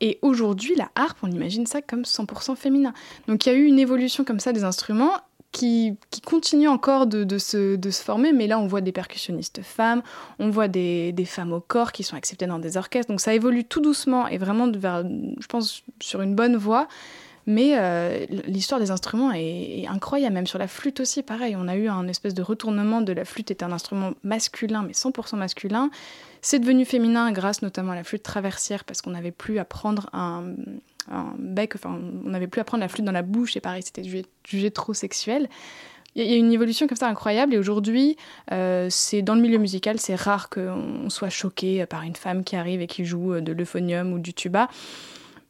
[0.00, 2.92] Et aujourd'hui, la harpe, on imagine ça comme 100% féminin.
[3.28, 5.12] Donc il y a eu une évolution comme ça des instruments
[5.52, 10.02] qui, continue encore de, se, former, mais là on voit des percussionnistes femmes,
[10.38, 13.64] on voit des, femmes au corps qui sont acceptées dans des orchestres, donc ça évolue
[13.64, 16.88] tout doucement et vraiment vers, je pense, sur une bonne voie.
[17.44, 21.56] Mais euh, l'histoire des instruments est, incroyable, même sur la flûte aussi, pareil.
[21.56, 24.92] On a eu un espèce de retournement de la flûte est un instrument masculin, mais
[24.92, 25.90] 100% masculin.
[26.40, 30.08] C'est devenu féminin grâce notamment à la flûte traversière, parce qu'on n'avait plus à prendre
[30.12, 30.54] un,
[31.10, 34.02] on n'avait plus à prendre la flûte dans la bouche, et pareil, c'était
[34.44, 35.10] jugé, trop seuil
[36.14, 38.16] Il y a une évolution comme ça incroyable, et aujourd'hui,
[38.52, 42.56] euh, c'est dans le milieu musical, c'est rare qu'on soit choqué par une femme qui
[42.56, 44.68] arrive et qui joue de l'euphonium ou du tuba.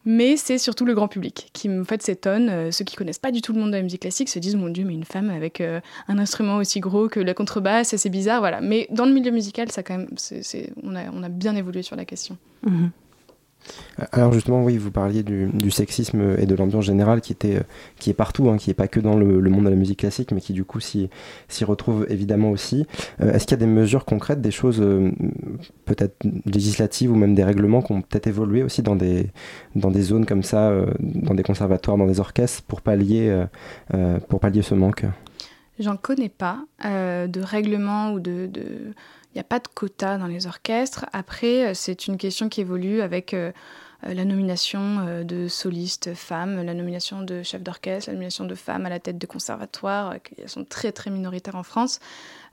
[0.05, 2.49] Mais c'est surtout le grand public qui en fait s'étonne.
[2.49, 4.57] Euh, ceux qui connaissent pas du tout le monde de la musique classique se disent
[4.57, 8.11] mon Dieu, mais une femme avec euh, un instrument aussi gros que la contrebasse, c'est
[8.11, 8.61] bizarre, voilà.
[8.61, 10.09] Mais dans le milieu musical, ça quand même,
[10.83, 12.37] on, a, bien évolué sur la question.
[12.65, 12.91] Mhm.
[14.11, 17.61] Alors justement, oui, vous parliez du, sexisme et de l'ambiance générale qui, était,
[17.99, 20.33] qui est partout, hein, qui n'est pas que dans le, monde de la musique classique,
[20.33, 21.09] mais qui du coup s'y
[21.63, 22.87] retrouve évidemment aussi.
[23.21, 25.11] Euh, est-ce qu'il y a des mesures concrètes, des choses euh,
[25.85, 29.31] peut-être législatives ou même des règlements qui ont peut-être évolué aussi dans des,
[29.77, 33.45] dans des zones comme ça, euh, dans des conservatoires, dans des orchestres, pour pallier,
[34.29, 35.05] pour pallier ce manque?
[35.79, 38.51] J'en connais pas de règlement ou de
[39.35, 41.07] il n'y a pas de quota dans les orchestres.
[41.13, 43.51] Après, euh, c'est une question qui évolue avec euh,
[44.05, 48.85] euh, la nomination de solistes femmes, la nomination de chefs d'orchestre, la nomination de femmes
[48.85, 52.01] à la tête de conservatoires, qui sont très très minoritaires en France,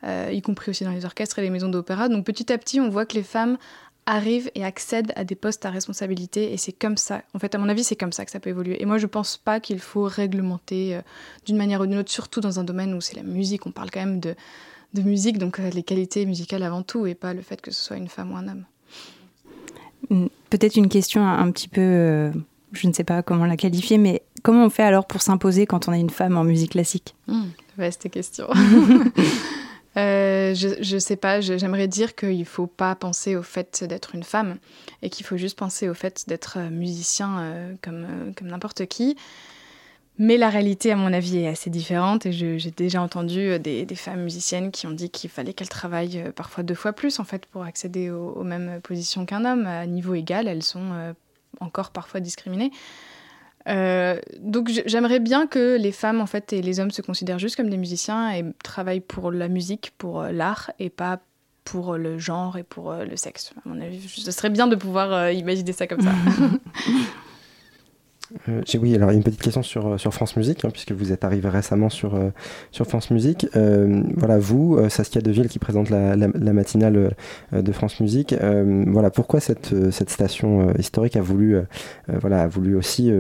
[0.03, 2.07] y compris aussi dans les orchestres et les maisons d'opéra.
[2.07, 3.57] Donc petit à petit, on voit que les femmes
[4.09, 7.57] arrivent et accèdent à des postes à responsabilité et c'est comme ça, en fait à
[7.57, 8.81] mon avis c'est comme ça que ça peut évoluer.
[8.81, 10.99] Et moi je pense pas qu'il faut réglementer
[11.45, 13.91] d'une manière ou d'une autre, surtout dans un domaine où c'est la musique, on parle
[13.91, 14.35] quand même de
[14.93, 17.81] de musique, donc euh, les qualités musicales avant tout, et pas le fait que ce
[17.81, 18.65] soit une femme ou un homme.
[20.49, 22.31] Peut-être une question un, petit peu,
[22.71, 25.87] je ne sais pas comment la qualifier, mais comment on fait alors pour s'imposer quand
[25.87, 27.15] on est une femme en musique classique?
[27.27, 27.43] Mmh,
[27.77, 28.47] Vaste question.
[29.99, 34.15] Euh, je ne sais pas, j'aimerais dire qu'il ne faut pas penser au fait d'être
[34.15, 34.57] une femme
[35.01, 38.07] et qu'il faut juste penser au fait d'être euh, musicien euh, comme,
[38.41, 39.17] n'importe qui.
[40.17, 43.95] Mais la réalité, à mon avis, est assez différente et j'ai déjà entendu des, des,
[43.95, 47.45] femmes musiciennes qui ont dit qu'il fallait qu'elles travaillent parfois deux fois plus en fait
[47.45, 49.65] pour accéder aux mêmes positions qu'un homme.
[49.65, 51.13] À niveau égal, elles sont
[51.61, 52.71] encore parfois discriminées.
[53.67, 57.55] Euh, donc j'aimerais bien que les femmes en fait et les hommes se considèrent juste
[57.55, 61.19] comme des musiciens et travaillent pour la musique, pour euh, l'art et pas
[61.65, 63.53] pour le genre et pour euh, le sexe.
[63.57, 66.11] À mon ce serait bien de pouvoir imaginer ça comme ça.
[68.47, 71.23] Euh, oui, alors une petite question sur, euh, sur France Musique, hein, puisque vous êtes
[71.23, 72.29] arrivé récemment sur, euh,
[72.71, 73.47] sur France Musique.
[74.15, 76.15] voilà, vous, Saskia Deville, qui présente la,
[76.53, 77.15] matinale
[77.51, 78.35] de France Musique,
[78.87, 81.57] voilà, pourquoi cette, cette station historique a voulu,
[82.07, 83.11] voilà, a voulu aussi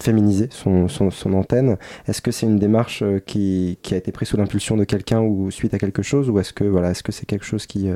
[0.00, 1.76] féminiser son, son, antenne?
[2.06, 5.74] Est-ce que c'est une démarche qui, a été prise sous l'impulsion de quelqu'un ou suite
[5.74, 7.88] à quelque chose, ou est-ce que voilà, est-ce que c'est quelque chose qui,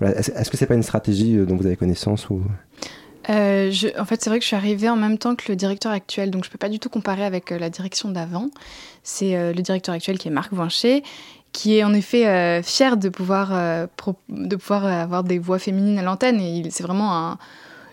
[0.00, 2.42] est-ce que c'est pas une stratégie dont vous avez connaissance ou?
[3.30, 5.92] Euh, en fait, c'est vrai que je suis arrivée en même temps que le directeur
[5.92, 8.48] actuel, donc je ne peux pas du tout comparer avec euh, la direction d'avant.
[9.02, 11.02] C'est euh, le directeur actuel qui est Marc Vincher,
[11.52, 13.50] qui est en effet fier de pouvoir,
[14.28, 16.40] de pouvoir avoir des voix féminines à l'antenne.
[16.40, 17.38] Et c'est vraiment un.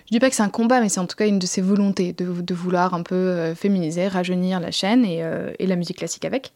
[0.08, 1.62] Je dis pas que c'est un combat, mais c'est en tout cas une de ses
[1.62, 5.24] volontés de, de vouloir un peu féminiser, rajeunir la chaîne et,
[5.58, 6.52] et la musique classique avec.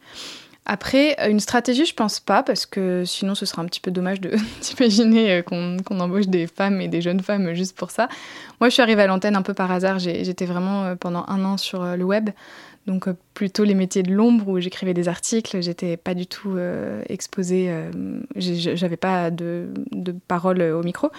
[0.72, 4.20] Après, une stratégie, je pense pas, parce que sinon ce serait un petit peu dommage
[4.60, 8.08] d'imaginer qu'on embauche des femmes et des jeunes femmes juste pour ça.
[8.60, 9.98] Moi, je suis arrivée à l'antenne un peu par hasard.
[9.98, 12.30] J'étais vraiment euh, pendant un an sur euh, le web.
[12.86, 16.56] Donc euh, plutôt les métiers de l'ombre où j'écrivais des articles, j'étais pas du tout
[17.08, 17.74] exposée,
[18.36, 21.10] j'avais pas de, de, parole au micro.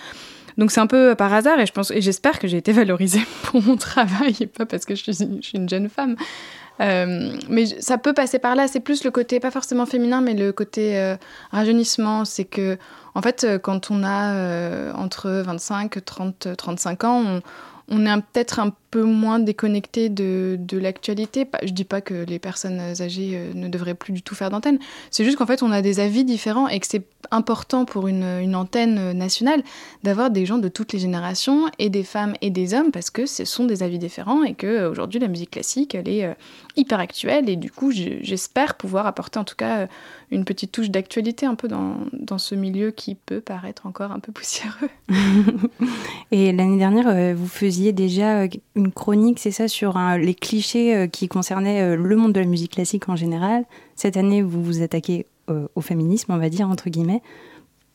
[0.57, 3.75] Donc c'est un peu par hasard et je j'espère que j'ai été valorisée pour mon
[3.75, 6.15] travail et pas parce que je suis, je suis une jeune femme.
[7.49, 8.67] Mais ça peut passer par là.
[8.67, 11.15] C'est plus le côté pas forcément féminin, mais le côté
[11.51, 12.25] rajeunissement.
[12.25, 12.77] C'est que
[13.13, 17.41] en fait, euh, quand on a euh, entre 25, 30, 35 ans,
[17.91, 21.45] on est peut-être un peu moins déconnecté de, l'actualité.
[21.63, 24.79] Je dis pas que les personnes âgées euh, ne devraient plus du tout faire d'antenne.
[25.11, 28.23] C'est juste qu'en fait, on a des avis différents et que c'est important pour une,
[28.23, 29.61] une antenne nationale
[30.03, 33.25] d'avoir des gens de toutes les générations et des femmes et des hommes parce que
[33.25, 36.35] ce sont des avis différents et que aujourd'hui la musique classique, elle est
[36.75, 39.87] hyper actuelle et du coup, j'espère pouvoir apporter en tout cas
[40.31, 44.19] une petite touche d'actualité un peu dans, dans, ce milieu qui peut paraître encore un
[44.19, 44.89] peu poussiéreux.
[46.31, 50.95] et l'année dernière, euh, vous faisiez déjà euh, une chronique, c'est ça, sur les clichés
[50.95, 53.65] euh, qui concernaient le monde de la musique classique en général.
[53.95, 55.27] Cette année, vous vous attaquez
[55.75, 57.21] au féminisme, on va dire, entre guillemets.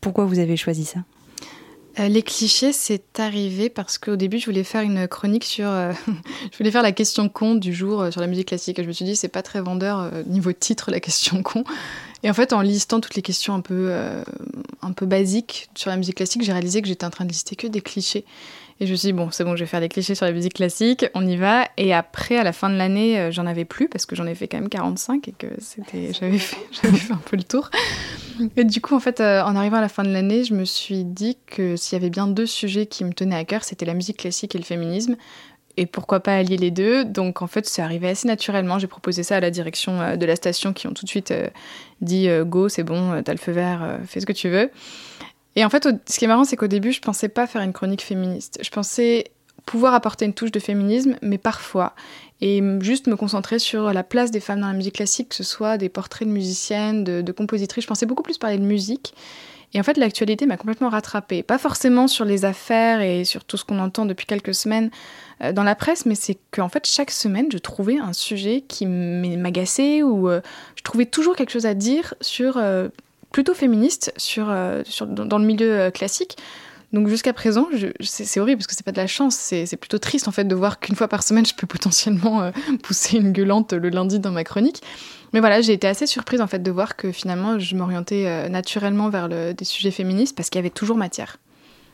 [0.02, 1.00] Pourquoi vous avez choisi ça?
[1.96, 5.70] Les clichés, c'est arrivé parce qu'au début, je voulais faire une chronique sur.
[6.52, 8.78] je voulais faire la question con du jour sur la musique classique.
[8.78, 11.64] Et je me suis dit, c'est pas très vendeur niveau titre, la question con.
[12.22, 14.22] Et en fait, en listant toutes les questions un peu, euh,
[14.82, 17.56] un peu basiques sur la musique classique, j'ai réalisé que j'étais en train de lister
[17.56, 18.24] que des clichés.
[18.78, 20.32] Et je me suis dit, bon, c'est bon, je vais faire des clichés sur la
[20.32, 21.66] musique classique, on y va.
[21.78, 24.34] Et après, à la fin de l'année, euh, j'en avais plus parce que j'en ai
[24.34, 27.70] fait quand même 45 et que c'était, j'avais fait, fait un peu le tour.
[28.56, 30.64] Et du coup, en fait, euh, en arrivant à la fin de l'année, je me
[30.64, 33.86] suis dit que s'il y avait bien deux sujets qui me tenaient à cœur, c'était
[33.86, 35.16] la musique classique et le féminisme
[35.76, 37.04] et pourquoi pas allier les deux?
[37.04, 38.78] Donc en fait, c'est arrivé assez naturellement.
[38.78, 41.30] J'ai proposé ça à la direction euh, de la station qui ont tout de suite
[41.30, 41.48] euh,
[42.00, 44.70] dit euh, go, c'est bon, t'as le feu vert, fais ce que tu veux.
[45.54, 47.72] Et en fait, ce qui est marrant, c'est qu'au début, je pensais pas faire une
[47.72, 48.58] chronique féministe.
[48.62, 49.24] Je pensais
[49.64, 51.94] pouvoir apporter une touche de féminisme, mais parfois,
[52.40, 55.42] et juste me concentrer sur la place des femmes dans la musique classique, que ce
[55.42, 57.84] soit des portraits de musiciennes, de, de compositrices.
[57.84, 59.14] Je pensais beaucoup plus parler de musique.
[59.76, 61.42] Et en fait, l'actualité m'a complètement rattrapée.
[61.42, 64.90] Pas forcément sur les affaires et sur tout ce qu'on entend depuis quelques semaines
[65.42, 68.86] euh, dans la presse, mais c'est qu'en fait, chaque semaine, je trouvais un sujet qui
[68.86, 70.40] m'agaçait ou euh,
[70.76, 72.88] je trouvais toujours quelque chose à dire sur, euh,
[73.32, 76.38] plutôt féministe, sur, dans le milieu classique.
[76.92, 77.66] Donc jusqu'à présent,
[78.00, 80.54] c'est horrible parce que c'est pas de la chance, c'est plutôt triste en fait de
[80.54, 82.50] voir qu'une fois par semaine, je peux potentiellement
[82.82, 84.82] pousser une gueulante le lundi dans ma chronique.
[85.32, 88.48] Mais voilà, j'ai été assez surprise en fait de voir que finalement je m'orientais euh,
[88.48, 91.38] naturellement vers le, des sujets féministes parce qu'il y avait toujours matière.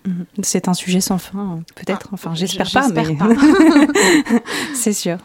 [0.07, 0.27] Mhm.
[0.43, 2.09] C'est un sujet sans fin, peut-être.
[2.09, 3.05] Ah, enfin, j'espère pas, mais
[4.75, 5.19] c'est sûr.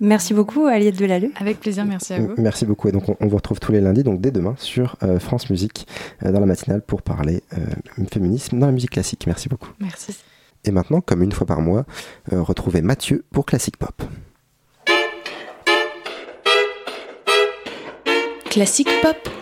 [0.00, 1.32] Merci beaucoup, Aliette Delalleux.
[1.36, 2.34] Avec plaisir, merci à vous.
[2.36, 2.88] Merci beaucoup.
[2.88, 5.86] Et donc, on, vous retrouve tous les lundis, donc dès demain, sur euh, France Musique,
[6.24, 7.42] euh, dans la matinale, pour parler
[8.10, 9.24] féminisme dans la musique classique.
[9.26, 9.70] Merci beaucoup.
[9.80, 10.16] Merci.
[10.64, 11.84] Et maintenant, comme une fois par mois,
[12.30, 14.02] retrouvez Mathieu pour Classic Pop.
[18.52, 19.41] Classique pop.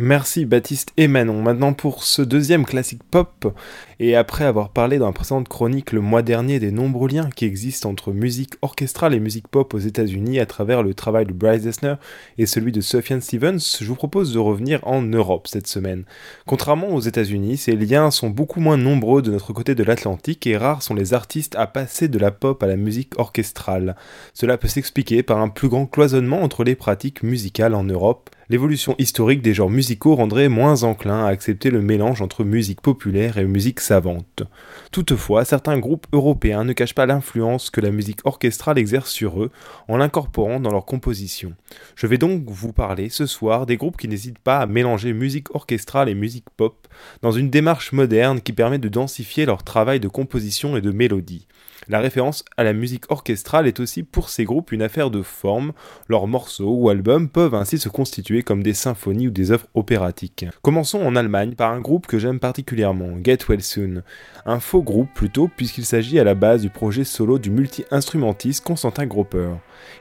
[0.00, 1.42] Merci Baptiste et Manon.
[1.42, 3.52] Maintenant pour ce deuxième classique pop,
[3.98, 7.46] et après avoir parlé dans la précédente chronique le mois dernier des nombreux liens qui
[7.46, 11.62] existent entre musique orchestrale et musique pop aux États-Unis à travers le travail de Bryce
[11.62, 11.94] Dessner
[12.38, 16.04] et celui de Sufjan Stevens, je vous propose de revenir en Europe cette semaine.
[16.46, 20.56] Contrairement aux États-Unis, ces liens sont beaucoup moins nombreux de notre côté de l'Atlantique et
[20.56, 23.96] rares sont les artistes à passer de la pop à la musique orchestrale.
[24.32, 28.94] Cela peut s'expliquer par un plus grand cloisonnement entre les pratiques musicales en Europe l'évolution
[28.98, 33.44] historique des genres musicaux rendrait moins enclin à accepter le mélange entre musique populaire et
[33.44, 34.42] musique savante.
[34.90, 39.50] Toutefois, certains groupes européens ne cachent pas l'influence que la musique orchestrale exerce sur eux
[39.86, 41.52] en l'incorporant dans leur composition.
[41.94, 45.54] Je vais donc vous parler ce soir des groupes qui n'hésitent pas à mélanger musique
[45.54, 46.88] orchestrale et musique pop
[47.22, 51.46] dans une démarche moderne qui permet de densifier leur travail de composition et de mélodie.
[51.88, 55.72] La référence à la musique orchestrale est aussi pour ces groupes une affaire de forme,
[56.08, 60.46] leurs morceaux ou albums peuvent ainsi se constituer comme des symphonies ou des œuvres opératiques.
[60.60, 64.02] Commençons en Allemagne par un groupe que j'aime particulièrement, Get Well Soon.
[64.44, 69.06] Un faux groupe plutôt puisqu'il s'agit à la base du projet solo du multi-instrumentiste Constantin
[69.06, 69.48] Gropper.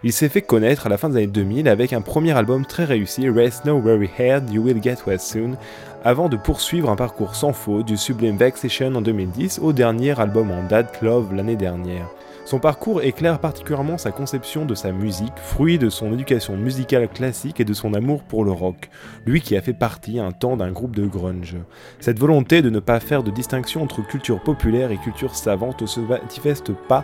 [0.04, 2.86] Il s'est fait connaître à la fin des années 2000 avec un premier album très
[2.86, 5.58] réussi, Rest No Very Hard, You Will Get Well Soon,
[6.04, 10.52] avant de poursuivre un parcours sans faute du sublime Vexation en 2010 au dernier album
[10.52, 12.08] en date Love l'année dernière.
[12.48, 17.60] Son parcours éclaire particulièrement sa conception de sa musique, fruit de son éducation musicale classique
[17.60, 18.90] et de son amour pour le rock,
[19.26, 21.58] lui qui a fait partie un temps d'un groupe de grunge.
[22.00, 26.00] Cette volonté de ne pas faire de distinction entre culture populaire et culture savante se
[26.00, 27.04] manifeste pas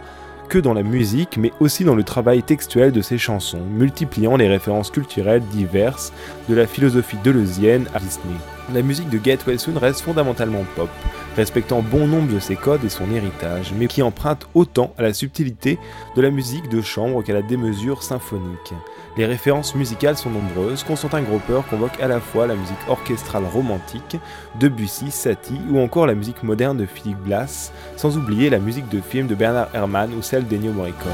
[0.54, 4.47] que dans la musique, mais aussi dans le travail textuel de ses chansons, multipliant les
[4.47, 6.14] références culturelles diverses
[6.47, 8.53] de la philosophie deleuzienne à Disney.
[8.72, 10.89] La musique de Well Soon reste fondamentalement pop,
[11.36, 15.14] respectant bon nombre de ses codes et son héritage, mais qui emprunte autant à la
[15.14, 15.78] subtilité
[16.16, 18.74] de la musique de chambre qu'à la démesure symphonique.
[19.18, 24.18] Les références musicales sont nombreuses, Constantin Gropper convoque à la fois la musique orchestrale romantique,
[24.59, 29.01] Debussy, Satie ou encore la musique moderne de Philip Glass, sans oublier la musique de
[29.01, 31.11] film de Bernard Herrmann ou celle d'Ennio Morricone.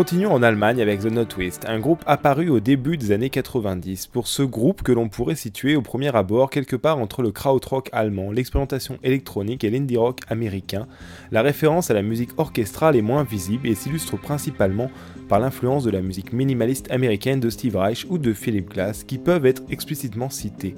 [0.00, 4.06] Continuons en Allemagne avec The Twist, un groupe apparu au début des années 90.
[4.06, 7.90] Pour ce groupe que l'on pourrait situer au premier abord quelque part entre le krautrock
[7.92, 10.86] allemand, l'expérimentation électronique et l'indie rock américain,
[11.32, 14.90] la référence à la musique orchestrale est moins visible et s'illustre principalement
[15.28, 19.18] par l'influence de la musique minimaliste américaine de Steve Reich ou de Philip Glass qui
[19.18, 20.76] peuvent être explicitement cités.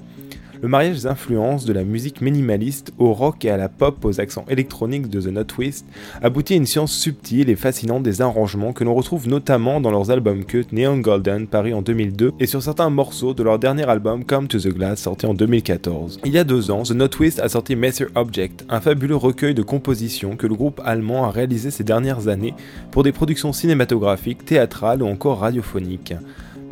[0.63, 4.21] Le mariage des influences de la musique minimaliste au rock et à la pop aux
[4.21, 5.85] accents électroniques de The Not Twist
[6.21, 10.09] aboutit à une science subtile et fascinante des arrangements que l'on retrouve notamment dans leurs
[10.09, 14.23] albums cut Neon Golden paru en 2002 et sur certains morceaux de leur dernier album
[14.23, 16.21] Come to the Glass sorti en 2014.
[16.23, 19.53] Il y a deux ans, The Not Twist a sorti Messer Object, un fabuleux recueil
[19.53, 22.53] de compositions que le groupe allemand a réalisé ces dernières années
[22.89, 26.13] pour des productions cinématographiques, théâtrales ou encore radiophoniques.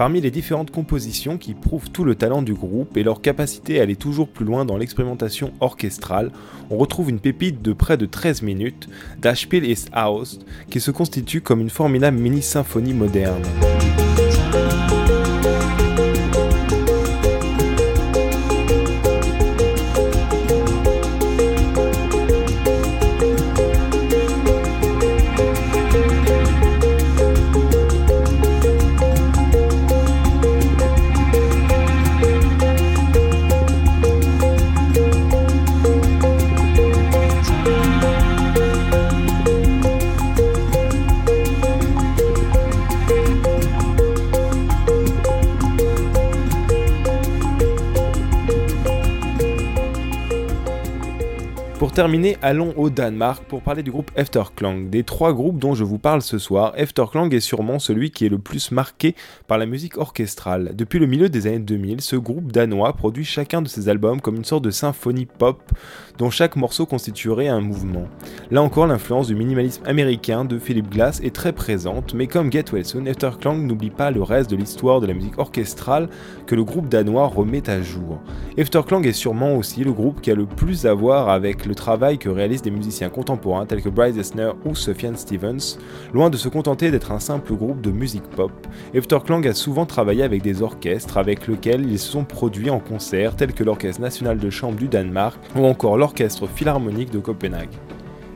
[0.02, 3.84] Parmi les différentes compositions qui prouvent tout le talent du groupe et leur capacité à
[3.84, 6.32] aller toujours plus loin dans l'expérimentation orchestrale,
[6.72, 8.90] on retrouve une pépite de près de 13 minutes,
[9.22, 10.40] Das Spiel ist aus,
[10.72, 13.44] qui se constitue comme une formidable mini-symphonie moderne.
[52.02, 54.90] Terminer, allons au Danemark pour parler du groupe Efterklang.
[54.90, 58.30] Des trois groupes dont je vous parle ce soir, Efterklang est sûrement celui qui est
[58.30, 59.14] le plus marqué
[59.46, 60.72] par la musique orchestrale.
[60.74, 64.38] Depuis le milieu des années 2000, ce groupe danois produit chacun de ses albums comme
[64.38, 65.62] une sorte de symphonie pop
[66.18, 68.08] dont chaque morceau constituerait un mouvement.
[68.50, 72.66] Là encore, l'influence du minimalisme américain de Philip Glass est très présente, mais comme Get
[72.74, 76.10] Well Soon, Efterklang n'oublie pas le reste de l'histoire de la musique orchestrale
[76.48, 78.20] que le groupe danois remet à jour.
[78.58, 81.91] Efterklang est sûrement aussi le groupe qui a le plus à voir avec le travail
[81.98, 85.78] que réalisent des musiciens contemporains tels que Bryce Dessner ou Sufjan Stevens,
[86.14, 88.52] loin de se contenter d'être un simple groupe de musique pop.
[88.94, 93.36] Efterklang a souvent travaillé avec des orchestres avec lesquels ils se sont produits en concert
[93.36, 97.76] tels que l'Orchestre national de chambre du Danemark ou encore l'Orchestre philharmonique de Copenhague.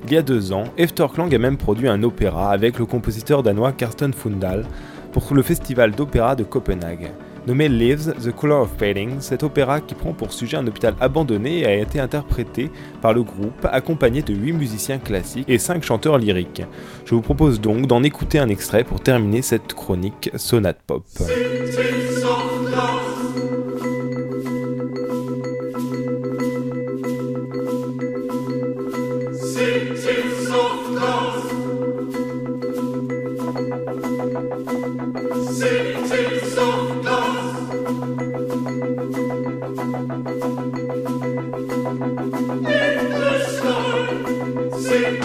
[0.05, 3.71] Il y a deux ans, Efterklang a même produit un opéra avec le compositeur danois
[3.71, 4.65] Karsten Fundal
[5.13, 7.11] pour le festival d'opéra de Copenhague.
[7.47, 11.63] Nommé Lives, The Color of Fading, cet opéra qui prend pour sujet un hôpital abandonné
[11.65, 12.71] a été interprété
[13.01, 16.63] par le groupe accompagné de 8 musiciens classiques et 5 chanteurs lyriques.
[17.05, 21.05] Je vous propose donc d'en écouter un extrait pour terminer cette chronique sonate pop.
[44.95, 45.19] Et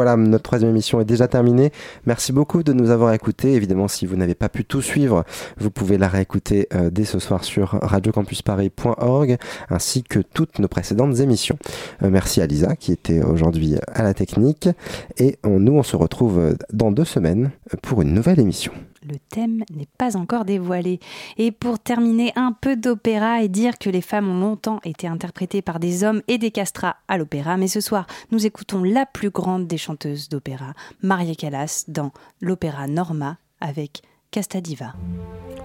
[0.00, 1.72] voilà, notre troisième émission est déjà terminée.
[2.06, 3.52] Merci beaucoup de nous avoir écoutés.
[3.52, 5.26] Évidemment, si vous n'avez pas pu tout suivre,
[5.58, 9.36] vous pouvez la réécouter euh, dès ce soir sur radiocampusparis.org
[9.68, 11.58] ainsi que toutes nos précédentes émissions.
[12.02, 14.70] Euh, merci à Lisa qui était aujourd'hui à la technique.
[15.18, 17.50] Et nous, on se retrouve dans deux semaines
[17.82, 18.72] pour une nouvelle émission
[19.10, 21.00] le thème n'est pas encore dévoilé.
[21.36, 25.62] Et pour terminer, un peu d'opéra et dire que les femmes ont longtemps été interprétées
[25.62, 27.56] par des hommes et des castrats à l'opéra.
[27.56, 32.86] Mais ce soir, nous écoutons la plus grande des chanteuses d'opéra, Maria Callas, dans l'opéra
[32.86, 34.94] Norma avec Casta Diva.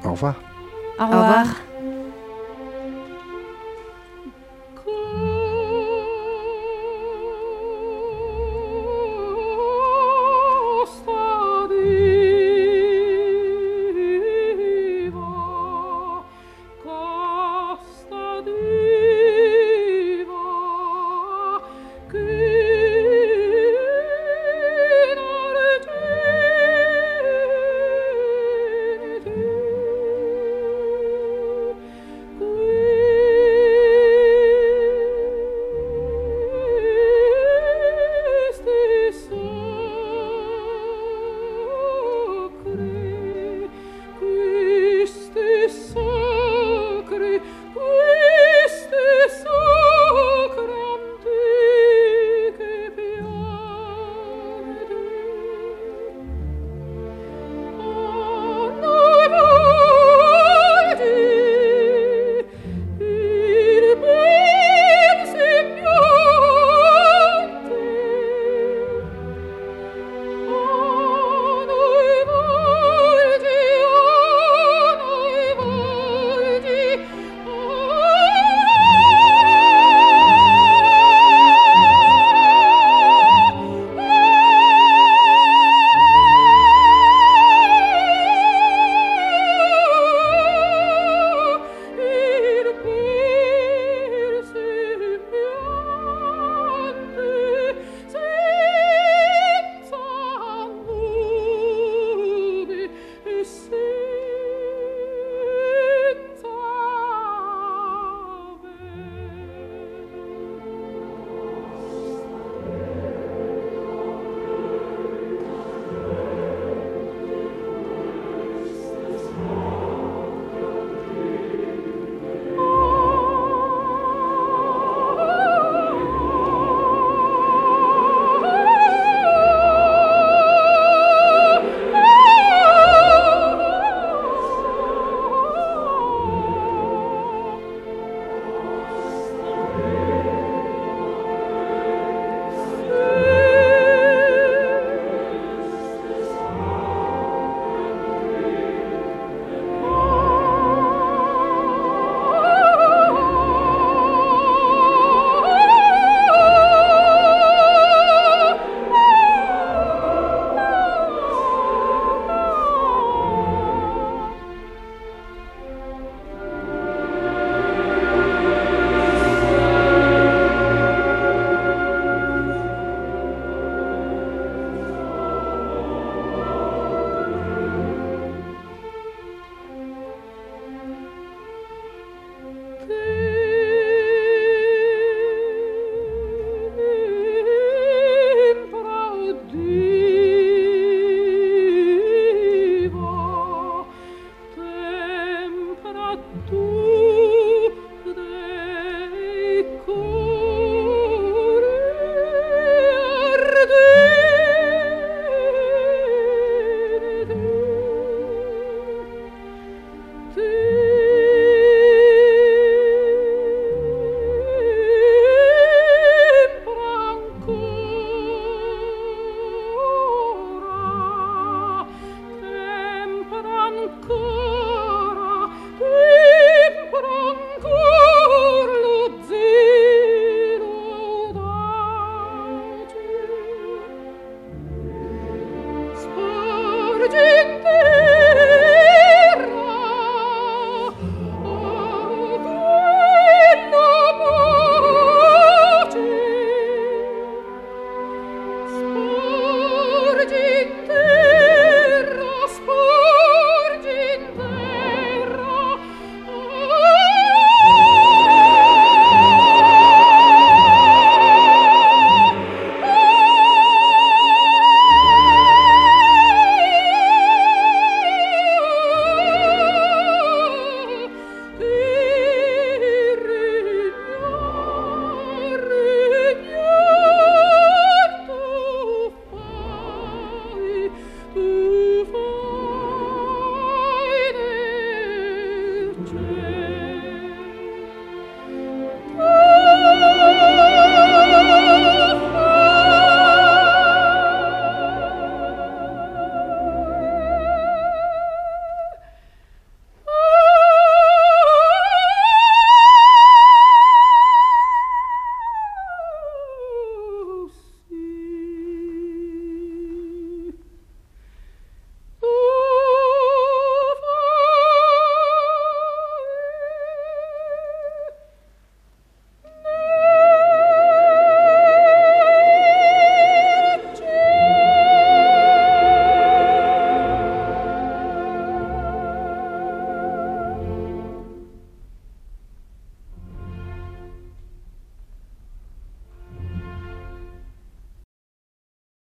[0.04, 0.36] Au revoir.
[1.00, 1.22] Au revoir.
[1.22, 1.74] Au revoir.